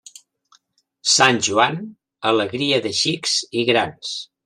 [1.17, 1.79] Sant Joan,
[2.33, 4.21] alegria de xics i grans.